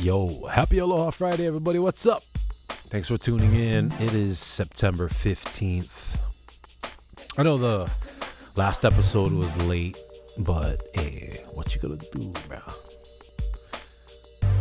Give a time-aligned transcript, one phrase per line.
[0.00, 1.78] Yo, happy Aloha Friday, everybody.
[1.78, 2.24] What's up?
[2.68, 3.92] Thanks for tuning in.
[4.00, 6.18] It is September 15th.
[7.38, 7.88] I know the
[8.56, 9.96] last episode was late,
[10.38, 12.58] but hey, what you gonna do, bro?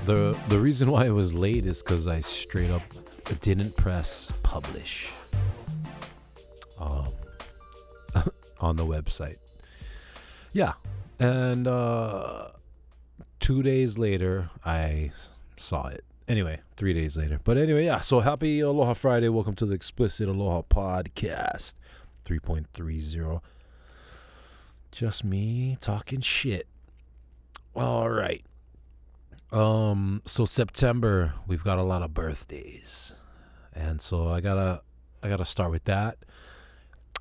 [0.05, 2.83] The the reason why it was late is because I straight up
[3.39, 5.09] didn't press publish
[6.79, 7.07] um,
[8.59, 9.37] on the website.
[10.53, 10.73] Yeah,
[11.21, 12.47] and uh,
[13.39, 15.11] two days later, I
[15.55, 16.03] saw it.
[16.27, 17.39] Anyway, three days later.
[17.43, 17.99] But anyway, yeah.
[17.99, 19.29] So happy Aloha Friday.
[19.29, 21.75] Welcome to the Explicit Aloha Podcast
[22.25, 23.39] 3.30.
[24.91, 26.67] Just me talking shit.
[27.75, 28.43] All right.
[29.51, 33.13] Um, so September, we've got a lot of birthdays.
[33.73, 34.81] And so I gotta
[35.21, 36.17] I gotta start with that.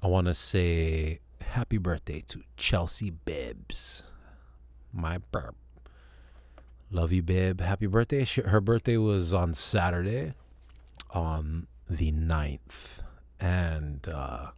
[0.03, 4.03] I wanna say happy birthday to Chelsea Bibbs.
[4.93, 5.57] My burp.
[6.91, 7.61] Love you, babe.
[7.61, 8.25] Happy birthday.
[8.25, 10.35] She, her birthday was on Saturday,
[11.11, 13.03] on the 9th.
[13.39, 14.49] And uh,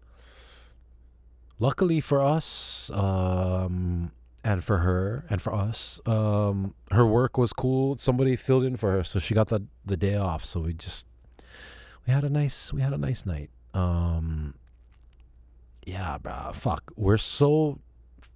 [1.58, 4.10] luckily for us, um,
[4.44, 7.96] and for her, and for us, um, her work was cool.
[7.98, 10.44] Somebody filled in for her, so she got the, the day off.
[10.44, 11.06] So we just,
[12.06, 13.50] we had a nice, we had a nice night.
[13.74, 14.54] Um,
[15.84, 16.52] yeah, bro.
[16.54, 16.92] Fuck.
[16.96, 17.80] We're so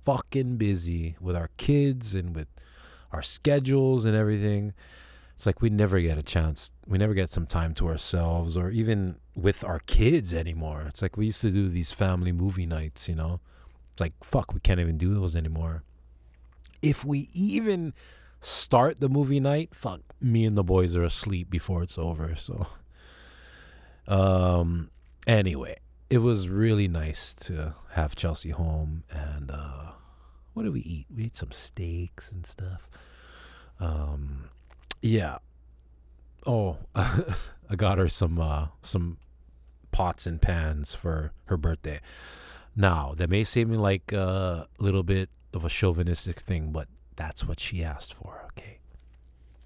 [0.03, 2.49] fucking busy with our kids and with
[3.13, 4.73] our schedules and everything.
[5.35, 6.71] It's like we never get a chance.
[6.87, 10.85] We never get some time to ourselves or even with our kids anymore.
[10.89, 13.41] It's like we used to do these family movie nights, you know?
[13.93, 15.83] It's like, fuck, we can't even do those anymore.
[16.83, 17.93] If we even
[18.41, 22.35] start the movie night, fuck, me and the boys are asleep before it's over.
[22.37, 22.67] So,
[24.09, 24.91] um,
[25.27, 25.77] anyway,
[26.09, 29.93] it was really nice to have Chelsea home and, uh,
[30.57, 31.07] what did we eat?
[31.15, 32.89] We ate some steaks and stuff.
[33.79, 34.49] Um,
[35.03, 35.37] yeah.
[36.47, 39.19] Oh, I got her some uh, some
[39.93, 42.01] pots and pans for her birthday.
[42.75, 47.61] Now that may seem like a little bit of a chauvinistic thing, but that's what
[47.61, 48.47] she asked for.
[48.53, 48.79] Okay,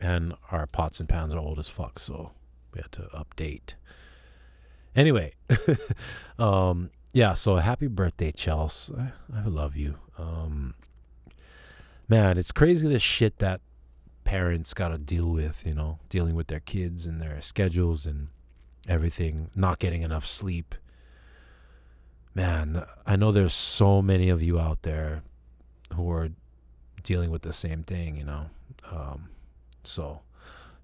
[0.01, 2.33] and our pots and pans are old as fuck, so
[2.75, 3.75] we had to update.
[4.95, 5.33] Anyway,
[6.39, 7.35] um, yeah.
[7.35, 8.97] So happy birthday, Chels.
[8.99, 9.97] I, I love you.
[10.19, 10.75] Um,
[12.09, 13.61] man, it's crazy the shit that
[14.25, 18.29] parents got to deal with, you know, dealing with their kids and their schedules and
[18.89, 20.75] everything, not getting enough sleep.
[22.35, 25.23] Man, I know there's so many of you out there
[25.95, 26.31] who are
[27.03, 28.47] dealing with the same thing, you know.
[28.91, 29.31] Um,
[29.83, 30.21] so,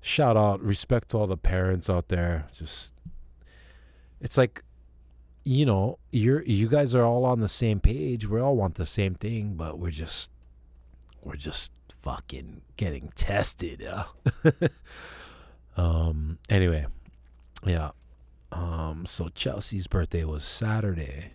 [0.00, 2.46] shout out, respect to all the parents out there.
[2.52, 2.94] Just,
[4.20, 4.62] it's like,
[5.44, 8.26] you know, you're you guys are all on the same page.
[8.26, 10.30] We all want the same thing, but we're just
[11.22, 13.82] we're just fucking getting tested.
[13.84, 14.50] Uh.
[15.80, 16.38] um.
[16.48, 16.86] Anyway,
[17.64, 17.90] yeah.
[18.52, 19.06] Um.
[19.06, 21.32] So Chelsea's birthday was Saturday,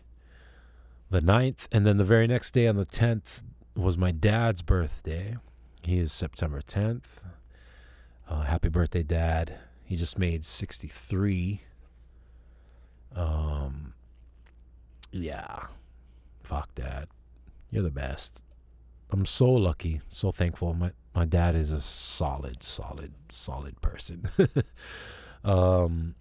[1.10, 3.44] the 9th, and then the very next day on the tenth
[3.76, 5.38] was my dad's birthday.
[5.84, 7.22] He is September tenth.
[8.30, 9.56] Uh, happy birthday, Dad.
[9.84, 11.64] He just made sixty three.
[13.16, 13.94] Um.
[15.12, 15.68] Yeah.
[16.44, 17.10] Fuck that.
[17.70, 18.42] You're the best.
[19.12, 20.74] I'm so lucky, so thankful.
[20.74, 24.30] My my dad is a solid, solid, solid person.
[25.44, 26.16] um,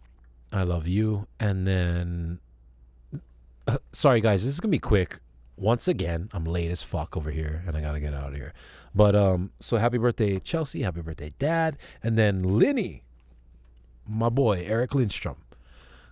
[0.52, 1.26] I love you.
[1.38, 2.40] And then,
[3.68, 5.20] uh, sorry guys, this is gonna be quick.
[5.56, 8.52] Once again, I'm late as fuck over here, and I gotta get out of here.
[8.94, 10.82] But um, so happy birthday, Chelsea.
[10.82, 11.78] Happy birthday, Dad.
[12.02, 13.04] And then Linny,
[14.08, 15.36] my boy Eric Lindstrom,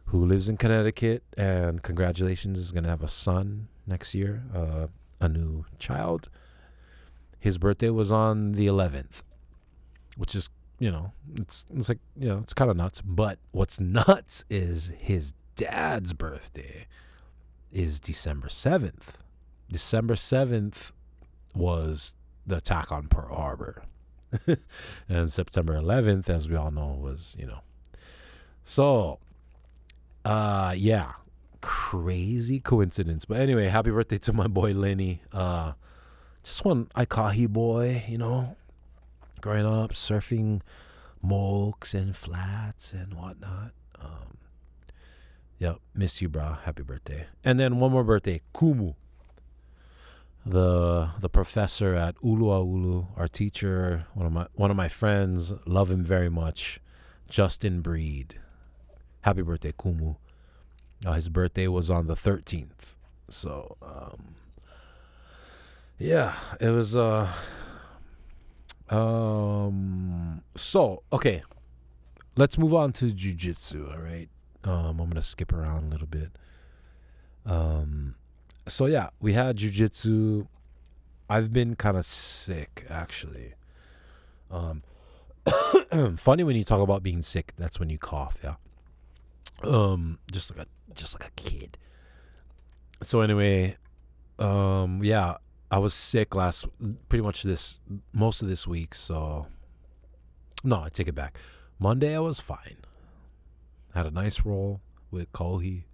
[0.08, 4.86] who lives in Connecticut, and congratulations, is gonna have a son next year, uh,
[5.20, 6.28] a new child
[7.38, 9.22] his birthday was on the 11th,
[10.16, 13.00] which is, you know, it's it's like, you know, it's kind of nuts.
[13.00, 16.86] But what's nuts is his dad's birthday
[17.72, 19.14] is December 7th.
[19.68, 20.92] December 7th
[21.54, 22.14] was
[22.46, 23.84] the attack on Pearl Harbor.
[25.08, 27.60] and September 11th, as we all know, was, you know.
[28.64, 29.20] So,
[30.28, 31.12] uh, yeah,
[31.62, 33.24] crazy coincidence.
[33.24, 35.22] But anyway, happy birthday to my boy Linny.
[35.32, 35.72] Uh,
[36.42, 38.56] just one Aikahi boy, you know,
[39.40, 40.60] growing up surfing
[41.22, 43.72] mokes and flats and whatnot.
[43.98, 44.36] Um,
[45.58, 46.58] yep, miss you, bro.
[46.64, 47.26] Happy birthday.
[47.42, 48.96] And then one more birthday, Kumu.
[50.44, 55.90] The the professor at Uluaulu, our teacher, one of my one of my friends, love
[55.90, 56.80] him very much.
[57.28, 58.38] Justin Breed.
[59.28, 60.16] Happy birthday, Kumu.
[61.04, 62.94] Uh, his birthday was on the 13th.
[63.28, 64.36] So, um,
[65.98, 67.30] yeah, it was uh
[68.88, 71.42] um so okay.
[72.36, 74.30] Let's move on to jujitsu, all right?
[74.64, 76.30] Um I'm gonna skip around a little bit.
[77.44, 78.14] Um
[78.66, 80.48] so yeah, we had jujitsu.
[81.28, 83.52] I've been kind of sick actually.
[84.50, 84.84] Um
[86.16, 88.54] funny when you talk about being sick, that's when you cough, yeah.
[89.62, 91.78] Um just like a just like a kid.
[93.02, 93.76] So anyway,
[94.38, 95.36] um yeah,
[95.70, 96.66] I was sick last
[97.08, 97.78] pretty much this
[98.12, 99.46] most of this week, so
[100.64, 101.38] no, I take it back.
[101.78, 102.78] Monday I was fine.
[103.94, 105.84] Had a nice roll with Kohi.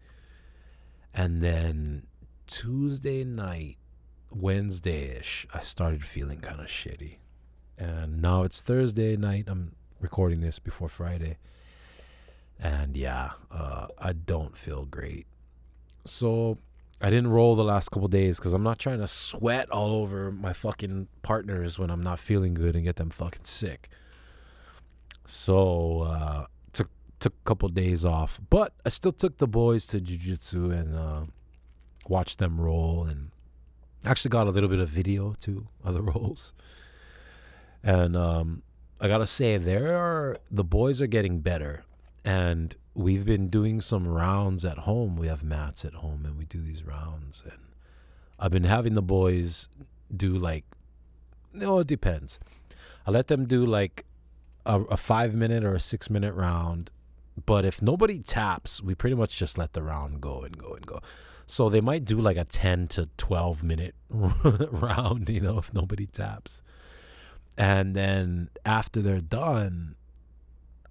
[1.13, 2.07] And then
[2.47, 3.77] Tuesday night,
[4.31, 7.19] Wednesday ish, I started feeling kind of shitty.
[7.79, 9.45] And now it's Thursday night.
[9.47, 11.39] I'm recording this before Friday.
[12.59, 15.27] And yeah, uh, I don't feel great.
[16.05, 16.59] So
[17.01, 20.31] I didn't roll the last couple days because I'm not trying to sweat all over
[20.31, 23.89] my fucking partners when I'm not feeling good and get them fucking sick.
[25.27, 30.01] So uh, took took a couple days off, but I still took the boys to
[30.01, 31.23] jujitsu and uh,
[32.09, 33.31] watched them roll, and
[34.05, 36.53] actually got a little bit of video too of the rolls.
[37.83, 38.63] And um,
[39.01, 41.85] I gotta say, there are the boys are getting better,
[42.25, 45.17] and we've been doing some rounds at home.
[45.17, 47.59] We have mats at home and we do these rounds and
[48.39, 49.69] I've been having the boys
[50.15, 50.65] do like
[51.53, 52.41] no, it depends.
[53.07, 54.05] I let them do like
[54.67, 56.91] a, a five minute or a six minute round.
[57.47, 60.87] But if nobody taps, we pretty much just let the round go and go and
[60.87, 61.01] go.
[61.47, 66.07] So they might do like a 10 to 12 minute round, you know, if nobody
[66.07, 66.63] taps.
[67.59, 69.97] And then after they're done,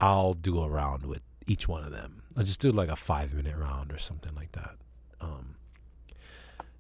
[0.04, 2.24] I'll do a round with each one of them.
[2.36, 4.76] I'll just do like a five minute round or something like that.
[5.22, 5.56] Um,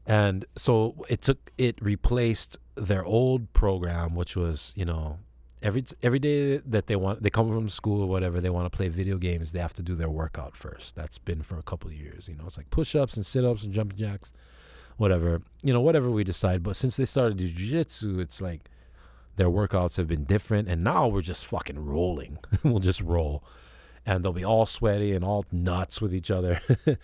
[0.05, 5.19] and so it took it replaced their old program, which was you know
[5.61, 8.75] every every day that they want they come from school or whatever they want to
[8.75, 10.93] play video games they have to do their workout first.
[10.93, 12.27] That's been for a couple years.
[12.27, 14.33] You know, it's like push ups and sit ups and jumping jacks,
[14.97, 15.41] whatever.
[15.61, 16.61] You know, whatever we decide.
[16.61, 18.69] But since they started jiu-jitsu, it's like
[19.35, 22.39] their workouts have been different, and now we're just fucking rolling.
[22.63, 23.44] we'll just roll
[24.06, 26.62] and they'll be all sweaty and all nuts with each other.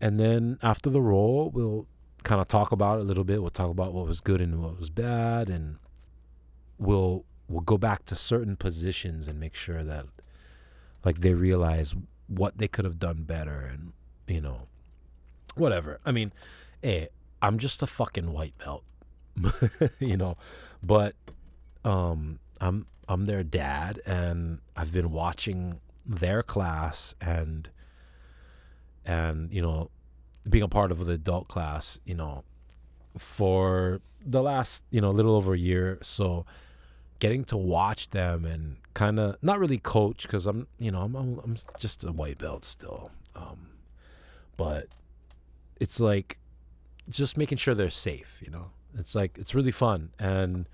[0.00, 1.86] and then after the roll, we'll
[2.24, 3.40] kind of talk about it a little bit.
[3.40, 5.76] We'll talk about what was good and what was bad, and
[6.78, 10.06] we'll we'll go back to certain positions and make sure that
[11.04, 11.94] like they realize
[12.26, 13.92] what they could have done better and
[14.26, 14.62] you know
[15.54, 16.00] whatever.
[16.04, 16.32] I mean,
[16.82, 17.08] hey,
[17.40, 18.82] I'm just a fucking white belt.
[20.00, 20.36] you know,
[20.82, 21.14] but
[21.86, 27.68] um I'm I'm their dad and I've been watching their class and
[29.04, 29.90] and you know
[30.48, 32.44] being a part of the adult class you know
[33.16, 36.44] for the last you know a little over a year so
[37.18, 41.14] getting to watch them and kind of not really coach because i'm you know I'm,
[41.14, 43.68] I'm, I'm just a white belt still um
[44.56, 44.88] but
[45.80, 46.38] it's like
[47.08, 48.70] just making sure they're safe you know?
[48.98, 50.66] It's like it's really fun and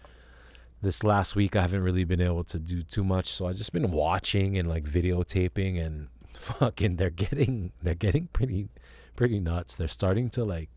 [0.83, 3.73] this last week I haven't really been able to do too much, so I've just
[3.73, 8.69] been watching and like videotaping and fucking they're getting they're getting pretty
[9.17, 9.77] pretty nuts.
[9.77, 10.69] They're starting to like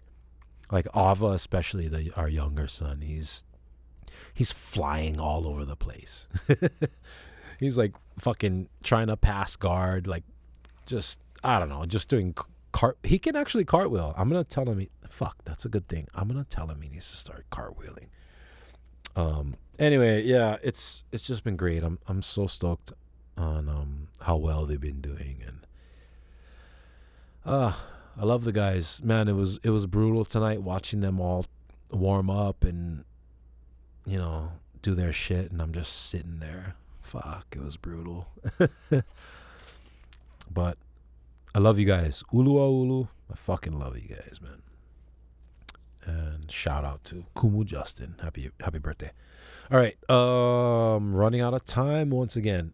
[0.72, 3.44] like Ava especially the our younger son, he's
[4.34, 6.28] he's flying all over the place.
[7.60, 10.24] he's like fucking trying to pass guard like
[10.86, 12.36] just I don't know, just doing
[12.72, 14.14] cart he can actually cartwheel.
[14.16, 16.08] I'm to tell him he, fuck, that's a good thing.
[16.14, 18.10] I'm to tell him he needs to start cartwheeling.
[19.16, 21.84] Um anyway, yeah, it's it's just been great.
[21.84, 22.92] I'm I'm so stoked
[23.38, 25.68] on um how well they've been doing and
[27.46, 27.74] uh
[28.18, 29.04] I love the guys.
[29.04, 31.46] Man, it was it was brutal tonight watching them all
[31.92, 33.04] warm up and
[34.06, 36.76] you know, do their shit and I'm just sitting there.
[37.02, 38.28] Fuck, it was brutal.
[40.52, 40.78] but
[41.54, 42.24] I love you guys.
[42.34, 43.10] Uluaulu.
[43.32, 44.62] I fucking love you guys, man.
[46.06, 48.16] And shout out to Kumu Justin.
[48.22, 49.12] Happy happy birthday.
[49.72, 49.98] All right.
[50.10, 52.74] Um running out of time once again.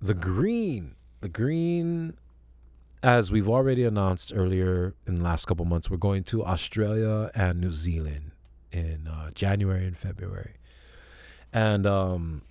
[0.00, 0.96] The green.
[1.20, 2.14] The green
[3.02, 7.60] as we've already announced earlier in the last couple months, we're going to Australia and
[7.60, 8.30] New Zealand
[8.70, 10.54] in uh, January and February.
[11.52, 12.42] And um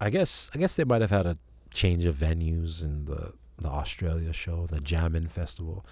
[0.00, 1.38] I guess I guess they might have had a
[1.72, 5.84] change of venues in the the Australia show, the Jammin Festival.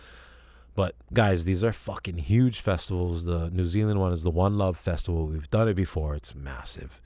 [0.76, 3.24] But guys, these are fucking huge festivals.
[3.24, 5.26] The New Zealand one is the One Love Festival.
[5.26, 6.14] We've done it before.
[6.14, 7.00] It's massive.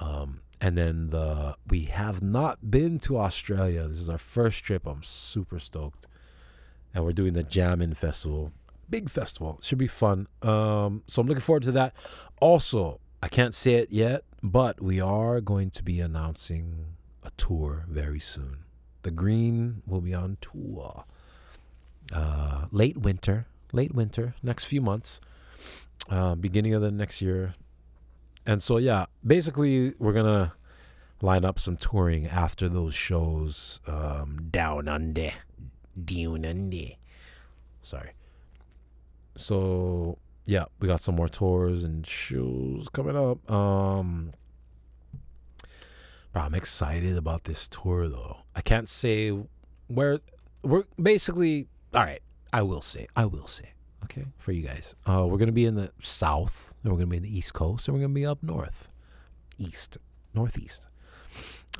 [0.00, 3.86] Um, and then the we have not been to Australia.
[3.88, 4.86] This is our first trip.
[4.86, 6.06] I'm super stoked.
[6.94, 8.52] And we're doing the Jammin Festival.
[8.88, 9.58] big festival.
[9.62, 10.28] Should be fun.
[10.42, 11.94] Um, so I'm looking forward to that.
[12.40, 17.86] Also, I can't say it yet, but we are going to be announcing a tour
[17.88, 18.58] very soon.
[19.02, 21.04] The Green will be on tour.
[22.12, 25.20] Uh, late winter, late winter, next few months,
[26.10, 27.54] uh, beginning of the next year.
[28.46, 30.52] And so, yeah, basically, we're going to
[31.22, 35.32] line up some touring after those shows um, down under.
[36.02, 36.90] Down under.
[37.82, 38.10] Sorry.
[39.34, 43.50] So, yeah, we got some more tours and shows coming up.
[43.50, 44.32] Um,
[46.32, 48.38] bro, I'm excited about this tour though.
[48.54, 49.32] I can't say
[49.88, 50.20] where
[50.62, 51.68] we're basically.
[51.94, 52.22] All right,
[52.52, 53.06] I will say.
[53.16, 53.70] I will say.
[54.04, 57.16] Okay, for you guys, uh, we're gonna be in the south, and we're gonna be
[57.16, 58.90] in the east coast, and we're gonna be up north,
[59.56, 59.96] east,
[60.34, 60.86] northeast.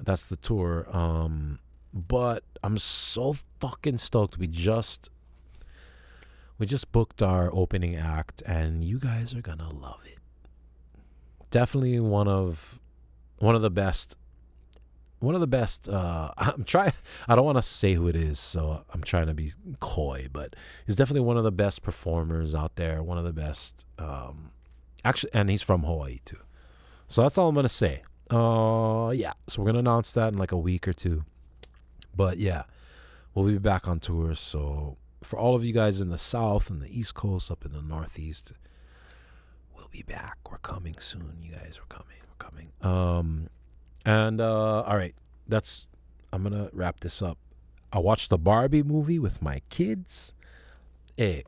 [0.03, 0.87] That's the tour.
[0.91, 1.59] Um,
[1.93, 4.39] but I'm so fucking stoked.
[4.39, 5.11] We just
[6.59, 10.15] we just booked our opening act and you guys are gonna love it
[11.55, 12.81] definitely one of
[13.39, 14.17] one of the best
[15.21, 16.93] one of the best uh i'm trying
[17.29, 20.55] i don't want to say who it is so i'm trying to be coy but
[20.87, 24.51] he's definitely one of the best performers out there one of the best um
[25.05, 26.39] actually and he's from hawaii too.
[27.07, 28.03] So that's all i'm gonna say.
[28.31, 31.25] Uh yeah so we're gonna announce that in like a week or two.
[32.17, 32.65] But yeah
[33.35, 36.81] we'll be back on tour so for all of you guys in the south and
[36.81, 38.53] the east coast up in the northeast
[39.77, 40.39] we'll be back.
[40.51, 42.73] We're coming soon you guys are coming we're coming.
[42.83, 43.49] Um
[44.05, 45.15] and uh all right
[45.49, 45.89] that's
[46.33, 47.39] i'm gonna wrap this up.
[47.93, 50.35] I watched the barbie movie with my kids.
[51.17, 51.45] Hey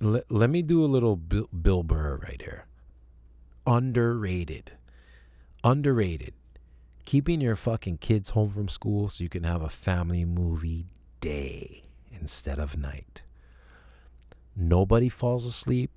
[0.00, 2.66] le- let me do a little bill, bill burr right here.
[3.66, 4.72] Underrated.
[5.64, 6.34] Underrated.
[7.04, 10.86] Keeping your fucking kids home from school so you can have a family movie
[11.20, 11.82] day
[12.12, 13.22] instead of night.
[14.56, 15.90] Nobody falls asleep,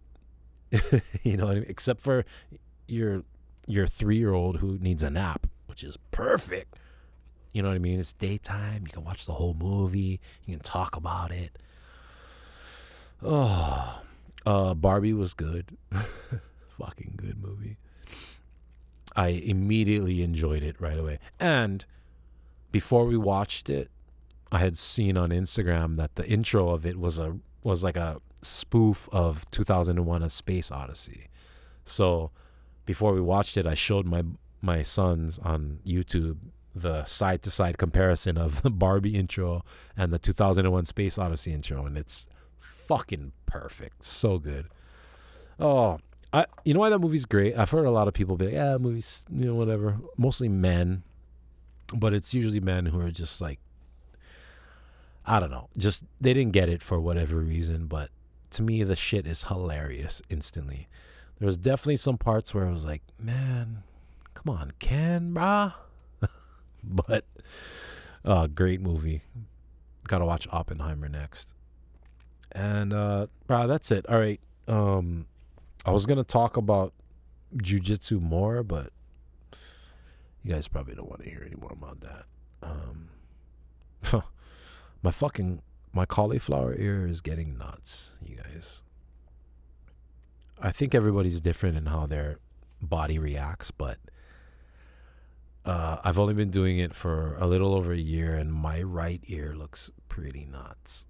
[1.23, 2.25] you know, except for
[2.87, 3.23] your
[3.69, 6.77] your three year old who needs a nap, which is perfect.
[7.53, 7.99] You know what I mean?
[7.99, 8.83] It's daytime.
[8.85, 10.19] You can watch the whole movie.
[10.45, 11.57] You can talk about it.
[13.23, 14.01] Oh,
[14.45, 15.77] uh, Barbie was good.
[16.79, 17.77] Fucking good movie.
[19.15, 21.19] I immediately enjoyed it right away.
[21.39, 21.85] And
[22.71, 23.91] before we watched it,
[24.51, 28.21] I had seen on Instagram that the intro of it was a was like a
[28.41, 31.27] spoof of 2001: A Space Odyssey.
[31.85, 32.31] So
[32.89, 34.23] before we watched it, I showed my
[34.63, 36.37] my sons on YouTube
[36.73, 39.63] the side to side comparison of the Barbie intro
[39.95, 42.25] and the 2001: Space Odyssey intro, and it's
[42.57, 44.03] fucking perfect.
[44.03, 44.69] So good.
[45.59, 45.99] Oh,
[46.33, 47.55] I you know why that movie's great?
[47.55, 49.99] I've heard a lot of people be like, yeah, movies, you know, whatever.
[50.17, 51.03] Mostly men,
[51.93, 53.59] but it's usually men who are just like
[55.27, 55.69] I don't know.
[55.77, 58.09] Just they didn't get it for whatever reason, but
[58.49, 60.89] to me the shit is hilarious instantly.
[61.39, 63.83] There was definitely some parts where I was like, man,
[64.33, 65.73] come on, Ken, brah.
[66.83, 67.25] but
[68.25, 69.23] uh great movie.
[70.07, 71.53] Gotta watch Oppenheimer next.
[72.51, 74.05] And uh brah, that's it.
[74.07, 74.41] All right.
[74.67, 75.27] Um
[75.85, 76.93] I was gonna talk about
[77.55, 78.91] jujitsu more, but
[80.43, 82.25] you guys probably don't want to hear any more about that.
[82.61, 83.09] Um
[85.01, 85.61] My fucking
[85.93, 88.81] my cauliflower ear is getting nuts, you guys.
[90.61, 92.39] I think everybody's different in how their
[92.81, 93.97] body reacts, but
[95.65, 99.21] uh, I've only been doing it for a little over a year, and my right
[99.27, 101.05] ear looks pretty nuts.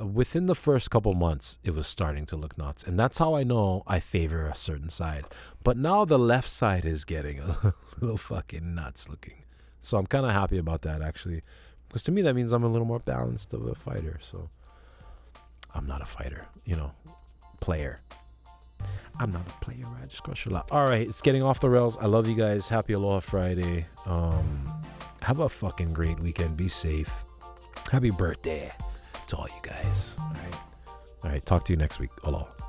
[0.00, 3.34] Uh, within the first couple months, it was starting to look nuts, and that's how
[3.34, 5.24] I know I favor a certain side.
[5.64, 9.44] But now the left side is getting a little fucking nuts looking,
[9.80, 11.42] so I'm kind of happy about that actually.
[11.88, 14.18] Because to me, that means I'm a little more balanced of a fighter.
[14.20, 14.50] So
[15.74, 16.92] I'm not a fighter, you know,
[17.60, 18.00] player.
[19.18, 19.84] I'm not a player.
[20.02, 20.70] I just crush a lot.
[20.70, 21.96] All right, it's getting off the rails.
[21.98, 22.68] I love you guys.
[22.68, 23.86] Happy Aloha Friday.
[24.04, 24.70] Um,
[25.22, 26.56] have a fucking great weekend.
[26.56, 27.24] Be safe.
[27.90, 28.72] Happy birthday
[29.28, 30.14] to all you guys.
[30.18, 30.60] All right.
[31.24, 31.44] All right.
[31.46, 32.10] Talk to you next week.
[32.24, 32.65] Aloha.